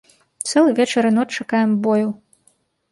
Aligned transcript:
Цэлы 0.51 0.71
вечар 0.81 1.03
і 1.11 1.11
ноч 1.19 1.29
чакаем 1.37 1.79
бою. 1.87 2.09